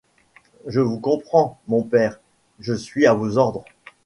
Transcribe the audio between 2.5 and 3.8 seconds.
je suis à vos ordres.